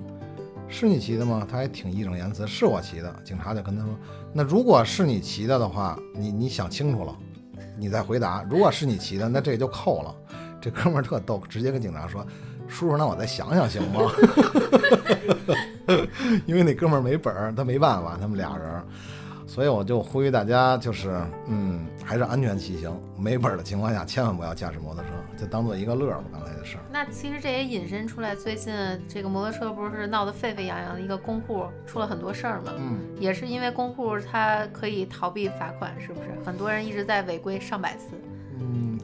[0.69, 3.97] 是你骑的吗？”他还挺义正言辞：“是我骑的。”警察就跟他说
[4.31, 7.17] ：“那如果是你骑的的话，你你想清楚了，
[7.79, 8.45] 你再回答。
[8.47, 10.15] 如果是你骑的，那这就扣了。”
[10.61, 12.23] 这哥们儿特逗，直接跟警察说
[12.67, 14.01] ：“叔叔，那我再想想行吗？”
[16.45, 18.83] 因为那哥们儿没本儿，他没办法，他们俩人。
[19.47, 22.91] 所以我就呼吁大家，就是嗯，还是安全骑行。
[23.17, 26.23] 没本儿的情况下，千万不要驾驶摩托车，就当做一个乐儿吧。
[26.33, 28.73] 刚才的事儿，那其实这也引申出来，最近
[29.07, 32.73] 这个摩托车不是闹得沸沸扬扬的一个公户出了很多事儿吗？
[32.75, 36.29] 嗯，也是因为公户他可以逃避罚款，是不是？
[36.43, 38.19] 很多人一直在违规上百次。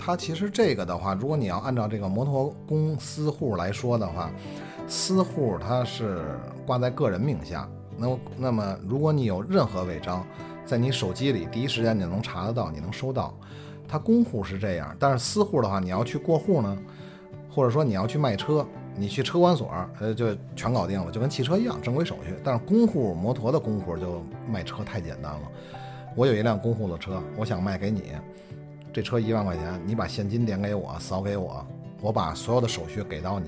[0.03, 4.31] 它其实这个的话，如果你要按照这个摩托公司户来说的话，
[4.87, 6.25] 私户它是
[6.65, 7.69] 挂在个人名下。
[7.95, 10.25] 那那么，如果你有任何违章，
[10.65, 13.31] 在你手机里第一时间你能查得到，你能收到。
[13.87, 16.75] 它公户是这样，但是私户的话，你要去过户呢，
[17.53, 22.33] 或者说你要去卖车，你去车管所，呃，就全搞定了，就跟汽车一样，正规手续。
[22.43, 25.41] 但是公户摩托的公户就卖车太简单了。
[26.15, 28.13] 我有一辆公户的车，我想卖给你，
[28.93, 31.65] 这车一万块钱，你把现金点给我，扫给我，
[32.01, 33.47] 我把所有的手续给到你。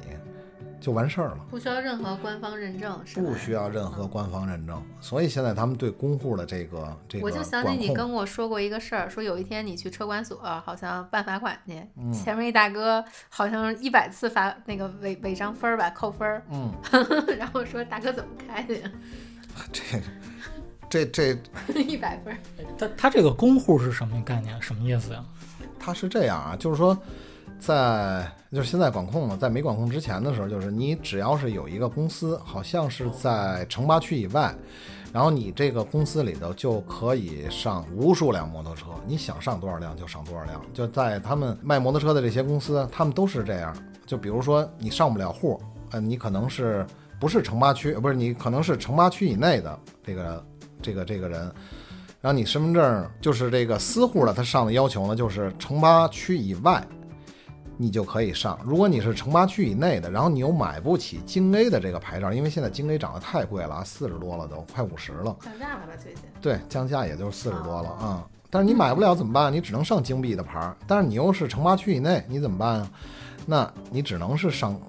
[0.80, 3.30] 就完事儿了，不需要任何官方认证，是吧？
[3.30, 16.74] 不需要任何官方认证，所以现在他们对公户的这个这个我就想起你跟我说过一个事儿，说有一天你去车管所，好像办罚款去，嗯前面一大哥好像一百次罚那个违违章分儿吧，扣分儿，嗯，
[17.40, 18.92] 然后说大哥怎么开的呀？
[19.72, 19.82] 这
[20.94, 21.36] 这这
[21.82, 22.38] 一百分儿，
[22.78, 24.62] 它它这个公户是什么概念？
[24.62, 25.24] 什么意思呀？
[25.80, 26.96] 他是这样啊，就是说，
[27.60, 34.54] 在就是现在管控嘛，在没管控之前的时候，就是你只要是有一个公司，好像是在城八区以外，
[35.12, 40.62] 然后你这个公司里头就可以上无数辆摩托车，你想上多少辆就上多少辆。
[40.74, 43.76] 就在他们卖摩托车的这些公司，他们都是这样。
[44.06, 45.60] 就比如说你上不了户，
[45.92, 46.86] 呃，你可能是
[47.20, 50.46] 不是城八区，呃不是你可能是城八区以内的这个
[50.84, 51.52] 这个这个人。
[52.22, 56.82] 然后你身份证就是这个私户的，他上的要求呢，就是城八区以外，
[57.76, 58.58] 你就可以上。
[58.64, 65.36] 如果你是城八区以内的，然后你又买不起京 A 的这个牌照，因为现在京 A 涨得太贵了啊，四十多了都，快五十了。
[65.42, 65.94] 降价了吧？
[66.02, 69.52] 最近对，降价也就是四十多了啊、但是你买不了怎么办？
[69.52, 72.90] 你只能上京 B 的牌儿，但是你又是城八区以内，你怎么办啊？
[73.46, 74.80] 那你只能是上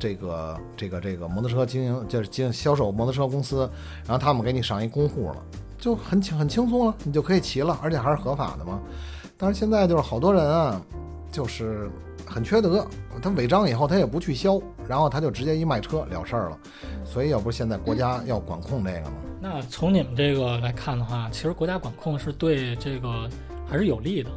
[0.00, 3.70] 这个这个这个摩托车经营，就是经销售摩托车公司，
[4.06, 5.36] 然后他们给你上一公户了，
[5.78, 8.80] 就很轻很轻松了，你就可以骑了，而且还是合法的嘛。
[9.36, 10.80] 但是现在就是好多人啊，
[11.30, 11.90] 就是
[12.26, 12.84] 很缺德，
[13.22, 16.58] 他违章以后他也不去销，然后他就直接一卖车了事儿了。
[17.04, 19.12] 所以要不现在国家要管控这个吗？
[19.40, 23.28] 那从你们这个来看的话，其实国家管控是对这个
[23.66, 24.30] 还是有利的，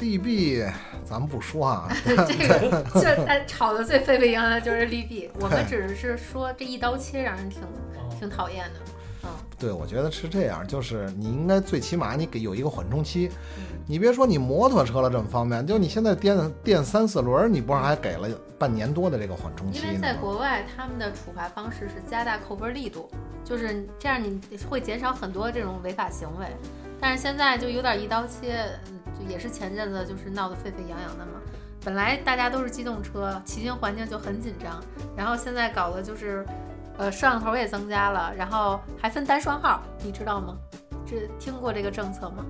[0.00, 0.64] 利弊
[1.04, 8.80] 咱们不说啊， 这个这他吵得最沸沸扬扬的就是利弊，我们只是说这一刀切让人挺哦挺讨厌的。
[9.22, 20.14] 嗯，对，我觉得是这样，就是你应该最起码你给有一个缓冲期，嗯你别说你摩托车了这么方便，就你现在电电三四轮儿，你不是还给了半年多的这个缓冲期因为在？
[20.14, 23.10] 国外，他们的处罚方式是加大扣分力度，
[23.44, 26.46] 就是这样，你会减少很多这种违法行为。
[27.00, 31.32] 但是现在就有点一刀切，嗯就也是前阵子就是闹得沸沸扬扬的嘛。
[31.84, 34.82] 本来大家都是机动车，骑行环境就很紧张，
[35.16, 36.44] 然后现在搞的就是，
[36.98, 40.56] 呃，摄像头也增加了，然后还分单双号，你知道吗？
[41.06, 42.44] 这听过这个政策吗？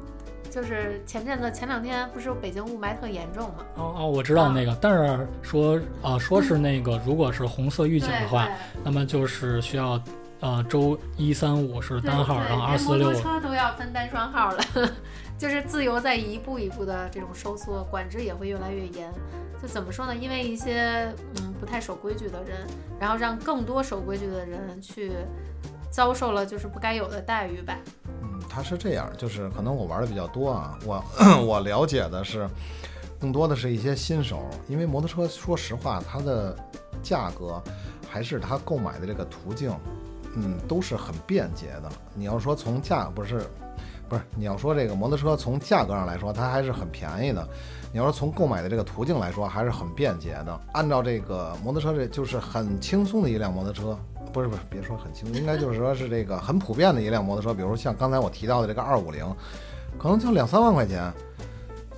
[0.51, 3.59] 就是前阵子前两天不是北京雾霾特严重吗？
[3.77, 9.97] 哦哦，我知道那个，但是说啊、说是那个，如果是红色预警的话，对那么就是需要
[10.41, 14.63] 呃周一三五是单号，对然后二四六连摩托车都要分单双号了，
[15.39, 19.13] 就是自由在一步一步的这种收缩，管制也会越来越严。
[19.61, 20.17] 就怎么说呢？
[20.17, 22.67] 因为一些嗯不太守规矩的人，
[22.99, 25.13] 然后让更多守规矩的人去
[25.91, 27.77] 遭受了就是不该有的待遇吧。
[28.23, 31.05] 嗯，他是这样，就是可能我玩的比较多啊，我
[31.45, 32.49] 我了解的是，
[33.21, 36.57] 更多的是一些新手，因为摩托车说实话，它的
[37.03, 37.63] 价格
[38.11, 39.71] 还是它购买的这个途径，
[40.35, 41.91] 嗯，都是很便捷的。
[42.15, 43.43] 你要说从价不是
[44.09, 47.47] 不是，你要说这个摩托车从价格上来说，它还是很便宜的。
[47.93, 50.61] 你要说从购买的这个途径来说，还是很便捷的。
[50.73, 53.99] 按照这个摩托车，这就是很轻松的一辆摩托车，
[54.33, 57.53] 不是不是，别说很轻松，应该就是说是这个很普遍的一辆摩托车。
[57.55, 59.25] 比如像刚才我提到的这个二五零，
[59.99, 61.13] 可能就两三万块钱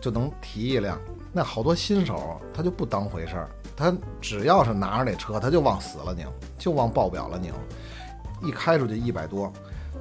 [0.00, 0.98] 就能提一辆。
[1.34, 3.90] 那好多新手他就不当回事儿，他
[4.20, 6.26] 只要是拿着那车，他就往死了拧，
[6.58, 7.52] 就往爆表了拧，
[8.42, 9.52] 一开出去一百多。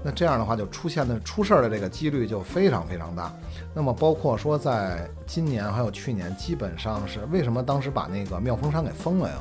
[0.03, 3.31] 那这样的话，就出现的出事儿的这个几率就非常非常大。
[3.73, 9.35] 那么包括说，在今年还有去年，基本上是为什么当时把那个妙峰山给封了呀？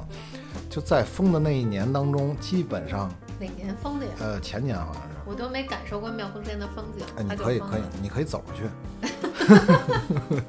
[0.68, 4.12] 就在封的那一年当中，基本上哪年封的呀？
[4.20, 5.08] 呃前年好像是。
[5.24, 8.68] 我都没感受过妙峰山的风景，哎，你可以可以，你可以走去。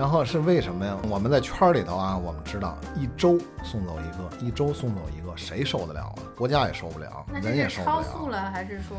[0.00, 0.96] 然后是为什么呀？
[1.10, 6.14] 我们在圈儿里头啊，我们知道一周送走一个，一周送走一个，谁受得了啊？
[6.34, 8.44] 国家也受不了，那人也受不了超速了。
[8.44, 8.96] 了还是说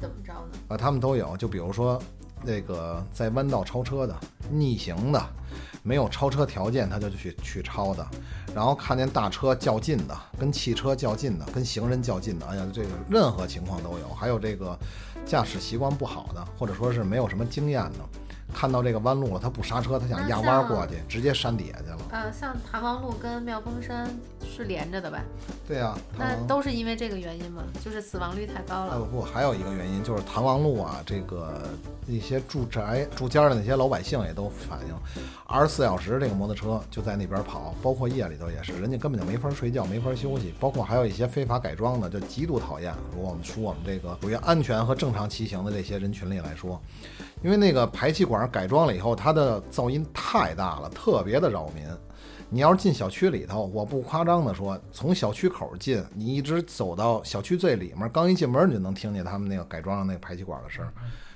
[0.00, 0.58] 怎么着呢？
[0.68, 2.02] 啊，他们都有，就比如说
[2.42, 4.16] 那个在弯道超车的、
[4.50, 5.22] 逆行的，
[5.82, 8.06] 没有超车条件他就去去超的，
[8.54, 14.08] 然后看见大车较劲的、跟汽车较劲的、跟行人较劲的，哎呀，这个任何情况都有。
[14.14, 14.74] 还有这个
[15.26, 17.98] 驾驶习惯不好的，或者说是没有什么经验的，
[18.52, 21.98] 看到这个弯路了，他不刹车，他想压弯过去，直接山底下去了。
[22.10, 24.08] 呃，像唐王路跟妙峰山
[24.42, 25.22] 是连着的呗？
[25.66, 27.62] 对呀、那都是因为这个原因吗？
[27.84, 28.94] 就是死亡率太高了。
[28.94, 31.68] 呃不，还有一个原因就是唐王路啊，这个
[32.06, 34.94] 一些住宅住家的那些老百姓也都反映，
[35.46, 40.54] 二十四小时这个摩托车就在那边跑，包括夜里头也是，人家根本就没法睡觉，没法休息。
[40.58, 42.94] 包括还有一些非法改装的，就极度讨厌。
[43.14, 46.80] 如果我们说我们这个属于安全和正常骑行的这些人群里来说，
[47.42, 51.84] 因为那个排气管改装了以后，它的噪音太大了，特别的扰民。
[52.50, 60.90] 你要是进小区里头，我不夸张的说，从小区口进，你一直走到小区最里面，刚一进门你就能听见他们那个改装的那个排气管的声儿，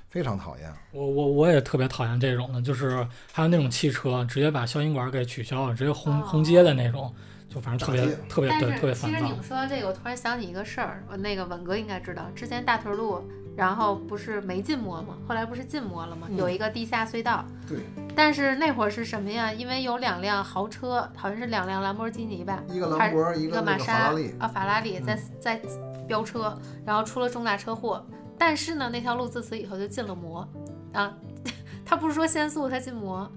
[0.09, 0.73] 非常讨厌。
[0.91, 7.13] 我我我也特别讨厌这种的，就是还有那种汽车直接把消音管给取消了，直接轰哦轰街的那种，
[7.53, 9.31] 就反正特别特别对但是特别烦躁其实你。
[9.31, 13.21] 们说到这个，我突然想起一个事儿，我那个稳哥应该知道，之前大屯路，
[13.55, 15.15] 然后不是没禁摩吗？
[15.27, 16.27] 后来不是禁摩了吗？
[16.31, 17.77] 嗯有一个地下隧道，对，
[18.15, 19.53] 但是那会儿是什么呀？
[19.53, 25.61] 因为有两辆豪车，好像是两辆兰博基尼吧，一个还是兰博，一个那个法玛莎拉利，啊，法拉利在在
[26.07, 28.03] 飙车，然后出了重大车祸。
[28.35, 30.47] 但是呢，那条路自此以后就禁了摩
[30.91, 31.13] 啊，
[31.85, 33.31] 他不是说限速，他禁摩。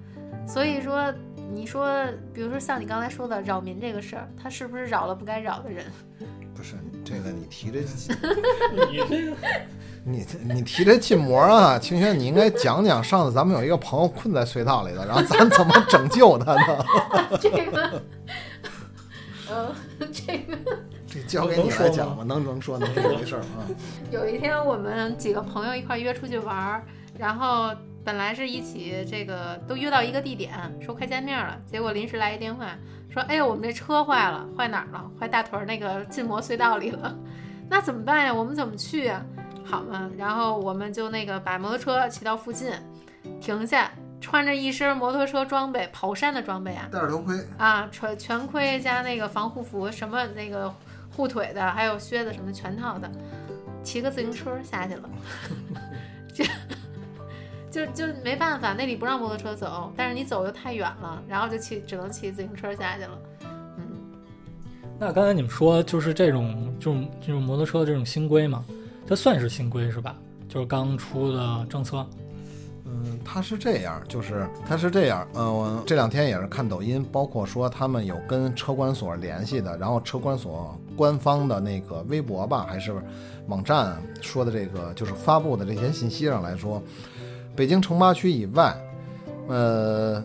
[0.48, 1.12] 所以说，
[1.52, 1.88] 你说，
[2.32, 5.84] 比如说像你刚才说的扰民这个事儿，他是不是扰了不该扰的人？
[6.54, 7.80] 不是这个你提这
[8.72, 9.36] 你这个
[10.04, 16.84] 你你提这禁摩啊，清轩，你应该讲讲上次咱们有一个朋友困在隧道里头，然后咱怎么拯救他呢？
[17.38, 18.02] 这个，
[19.50, 19.74] 呃，
[20.10, 20.56] 这个
[21.06, 23.68] 这交给你来讲吧，能能说能说没事儿啊。
[24.10, 26.82] 有一天我们几个朋友一块约出去玩儿，
[27.18, 27.70] 然后
[28.06, 32.68] 本来是一起这个都约到一个地点，说快见面了，结果临时来一电话，
[33.10, 35.10] 说哎呦我们这车坏了，坏哪儿了？
[35.18, 37.12] 坏大屯儿那个禁摩隧道里了，
[37.68, 38.32] 那怎么办呀？
[38.32, 39.20] 我们怎么去呀？
[39.64, 42.70] 好嘛，然后我们就那个把摩托车骑到附近，
[43.40, 43.90] 停下，
[44.20, 50.72] 穿着一身摩托车装备，跑山的装备啊，戴着头盔，啊，全全盔加那个防护服，什么那个
[51.10, 53.10] 护腿的，还有靴子什么全套的，
[53.82, 55.10] 骑个自行车下去了，
[56.32, 56.44] 就
[57.76, 63.18] 就就没办法，那里不让摩托车走，但是你走又太远了，然后就骑只能骑自行车下去了。
[63.76, 63.84] 嗯，
[64.98, 68.64] 那刚才你们说就是这种这种这种摩托车的这种新规嘛，
[69.06, 70.16] 这算是新规是吧？
[70.48, 72.06] 就是刚出的政策。
[72.86, 82.94] 嗯，他是这样，就是他是这样，嗯、我这两天也是看抖音，包括说他们有跟车管所联系的，然后车管所官方的那个微博吧，还是
[83.48, 86.82] 网站说的这个，就是发布的这些信息上来说，
[87.56, 88.76] 北京城八区以外，
[89.48, 90.22] 呃，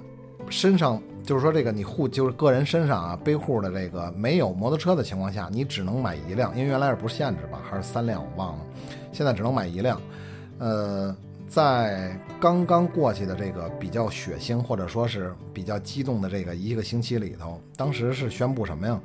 [0.49, 8.65] 身上就是说这个你户就是个人身上啊背户的这个没有摩托车的情况下，你只能买一辆，因为原来是不限制吧，还是三辆我忘了，
[9.11, 9.99] 现在只能买一辆，
[10.59, 11.15] 呃。
[11.47, 18.97] 在刚刚过去的这个比较血腥或者说是比较激动的这个一个星期里头，当时是宣布什么呀？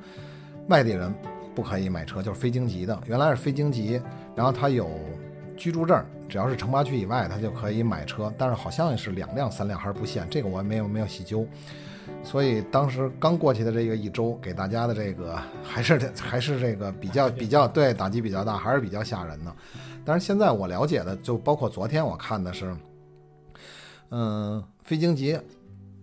[0.68, 1.12] 外地人
[1.56, 4.00] 不可以买车，就是非京籍的，原来是非京籍，
[4.36, 4.88] 然后他有
[5.56, 11.46] 居住证，只要是城八区以外，他就可以买车，但是好像是两辆、三辆还是不限，这个我没有没有细究。
[12.22, 19.54] 所以当时刚过去的这个一周，给大家的这个还是还是这个比较比较对打击比较大，还是比较吓人的。
[20.04, 22.76] 但是现在我了解的，就包括昨天我看的是，
[24.10, 25.38] 嗯，非京籍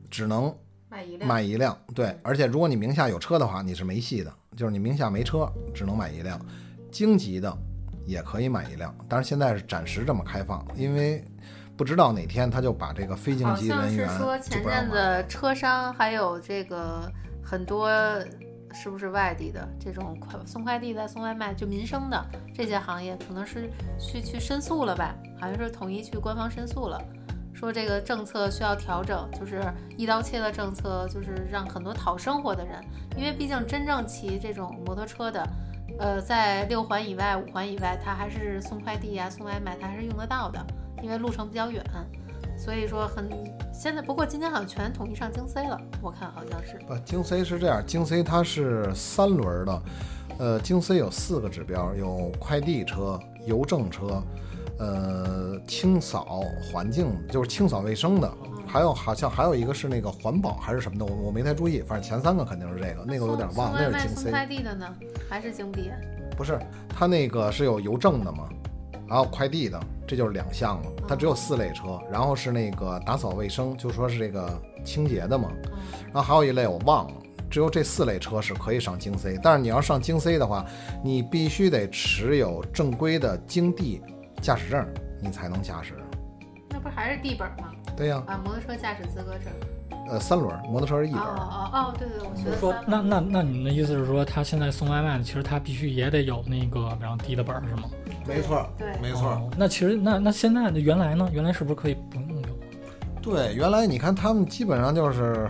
[0.10, 0.54] 只能
[0.90, 6.40] 买一辆，买一辆，对，而且如果你名下有车的话，你是没戏的，就是你名下没车，只能买一辆。
[6.92, 7.58] 京籍的
[8.06, 11.24] 也可以买一辆，但是现在是暂时这么开放，因为
[11.76, 14.90] 不知道哪天他就把这个非京好像是籍人员说前阵。
[14.90, 17.12] 子车商还有这个
[17.44, 17.90] 很多
[18.74, 25.16] 是不是外地的这种快送快递的、送外卖，就民生的这些行业，可能是去去申诉了吧？
[25.40, 27.02] 好像是统一去官方申诉了。
[27.54, 29.64] 说这个政策需要调整，就是
[29.96, 32.84] 一刀切的政策，就是让很多讨生活的人，
[33.16, 35.48] 因为毕竟真正骑这种摩托车的，
[36.00, 40.60] 呃，在六环以外、五环以外，他还是送快递呀、送外卖，他还是用得到的，
[41.02, 41.84] 因为路程比较远，
[42.58, 43.30] 所以说很
[43.72, 44.02] 现在。
[44.02, 46.78] 不过今天好像全统一上京 C 了，我看好像是。
[46.88, 49.82] 不，京 C 是这样，京 C 它是三轮的，
[50.40, 54.22] 呃，京 C 有四个指标，有快递车、邮政车，
[54.80, 56.42] 呃，清扫
[56.72, 58.32] 环境就是清扫卫生的，
[58.74, 64.96] 还有好像还有一个是那个环保还是什么的，我我没太注意，反正前三个肯定是这个，那个我有点忘了，那是京送 C，快递的呢，
[65.30, 65.92] 还是京 B？
[66.36, 66.60] 不是，
[66.90, 68.50] 它那个是有邮政的嘛，
[69.08, 75.52] 然后快递的，这就是两项了，它只有四类车，然后是那个打扫卫生，就说是这个清洁的嘛，
[76.12, 77.14] 然后还有一类我忘了，
[77.52, 80.66] 只有这四类车是可以上京 C，但是你要上京 C 的话，
[81.04, 84.02] 你必须得持有正规的京 D
[84.42, 84.84] 驾驶证，
[85.22, 85.94] 你才能驾驶。
[86.72, 87.70] 那不还是 D 本吗？
[87.96, 89.52] 对呀，啊，摩托车驾驶资格证。
[90.10, 91.24] 呃，三轮，摩托车是一哦本。
[91.24, 97.90] 哦哦，对对，我学的说那那那你们的意思是说，他现在送外卖的，其实他必须也得有那个然后低的本儿是吗？
[98.28, 99.30] 没错，对没错。
[99.30, 101.30] 哦那其实那那现在的原来呢？
[101.32, 102.48] 原来是不是可以不用有？
[103.22, 105.50] 对，原来你看他们基本上就是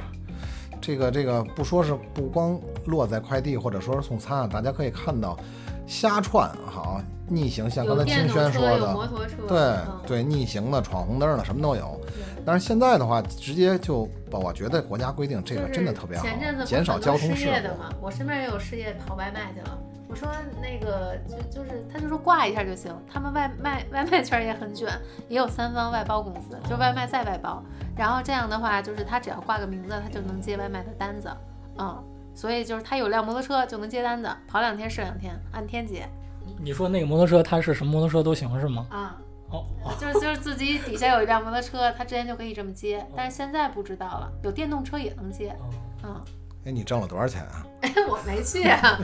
[0.80, 5.36] 这个这个，不说是不光落在快递或者说是送餐啊，大家可以看到
[5.86, 12.00] 瞎串好逆行，像刚才清轩说的，摩托车，对嗯对，逆行的、闯红灯的什么都有。
[12.46, 16.26] 但是现在的话，直接就我觉得国家规定这个真的特别好
[16.66, 17.64] 减少交通事故。
[17.64, 19.78] 的嘛，我身边也有失业跑外卖去了。
[20.10, 20.28] 我说
[20.62, 24.88] 那个就就是他就说挂一下就行，他们外卖外卖圈也很卷，
[25.28, 27.64] 也有三方外包公司，就外卖再外包。
[27.96, 31.32] 然后这样的话，就是他只要挂个名字，他就能接外卖的单子，
[31.80, 32.04] 嗯，
[32.34, 36.08] 所以就是他有辆摩托车就能接单子，跑两天是两天，按天结
[36.62, 38.88] 你说那个摩托车，他是什么摩托车都行是吗？
[38.90, 39.18] 啊。
[39.50, 45.56] 哦哦，就是就是自己底下有一辆摩托车，他之前就可以这么接，但是现在不知道了，有电动车也能接，
[46.04, 46.20] 嗯。
[46.66, 47.66] 哎，你挣了多少钱啊？
[48.10, 49.00] 我没去啊，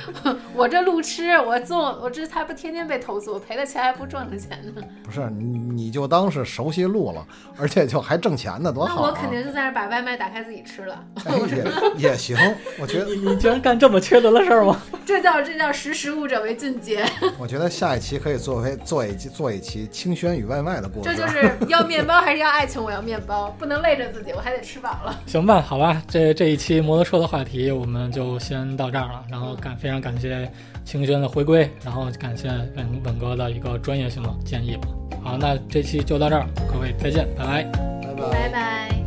[0.54, 4.82] 我这路痴，我做我这还不天天被投诉，赔了钱还不赚了钱呢。
[5.02, 7.26] 不是你，你就当是熟悉路了，
[7.58, 8.96] 而且就还挣钱呢，多好、啊！
[9.00, 11.34] 那我肯定就在那把外卖打开自己吃了，哎
[11.96, 12.36] 也 也行，
[12.80, 14.80] 我觉得你你居然干这么缺德的事儿吗？
[15.04, 17.04] 这叫这叫识时务者为俊杰，
[17.38, 21.10] 我觉得下一期可以作为做一期做一期清轩与外卖的故事。
[21.10, 22.82] 这就是要面包还是要爱情？
[22.82, 25.18] 我要面包，不能累着自己，我还得吃饱了。
[25.26, 29.24] 行吧，好吧，这这一期摩托车的话题我们就先到这儿了。
[29.30, 30.50] 然后感非常感谢
[30.84, 34.88] 清轩的回归，然后感谢本本哥的一个专业性的建议吧。
[35.22, 37.62] 好，那这期就到这儿，各位再见，拜拜。
[37.62, 39.03] 拜拜拜拜。